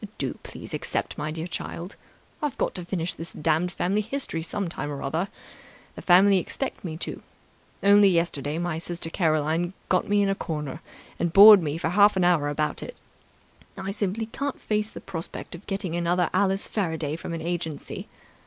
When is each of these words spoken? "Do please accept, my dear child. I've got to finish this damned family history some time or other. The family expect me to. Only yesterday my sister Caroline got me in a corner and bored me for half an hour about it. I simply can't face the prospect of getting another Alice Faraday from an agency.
"Do 0.17 0.39
please 0.41 0.73
accept, 0.73 1.15
my 1.15 1.29
dear 1.29 1.45
child. 1.45 1.95
I've 2.41 2.57
got 2.57 2.73
to 2.73 2.83
finish 2.85 3.13
this 3.13 3.33
damned 3.33 3.71
family 3.71 4.01
history 4.01 4.41
some 4.41 4.67
time 4.67 4.89
or 4.89 5.03
other. 5.03 5.27
The 5.93 6.01
family 6.01 6.39
expect 6.39 6.83
me 6.83 6.97
to. 6.97 7.21
Only 7.83 8.09
yesterday 8.09 8.57
my 8.57 8.79
sister 8.79 9.11
Caroline 9.11 9.73
got 9.89 10.09
me 10.09 10.23
in 10.23 10.29
a 10.29 10.33
corner 10.33 10.81
and 11.19 11.31
bored 11.31 11.61
me 11.61 11.77
for 11.77 11.89
half 11.89 12.17
an 12.17 12.23
hour 12.23 12.49
about 12.49 12.81
it. 12.81 12.95
I 13.77 13.91
simply 13.91 14.25
can't 14.25 14.59
face 14.59 14.89
the 14.89 15.01
prospect 15.01 15.53
of 15.53 15.67
getting 15.67 15.95
another 15.95 16.31
Alice 16.33 16.67
Faraday 16.67 17.15
from 17.15 17.33
an 17.33 17.41
agency. 17.43 18.07